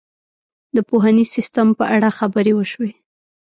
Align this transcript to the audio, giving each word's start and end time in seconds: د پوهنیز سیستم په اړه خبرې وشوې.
د 0.75 0.77
پوهنیز 0.89 1.29
سیستم 1.35 1.67
په 1.79 1.83
اړه 1.95 2.09
خبرې 2.19 2.53
وشوې. 2.55 2.91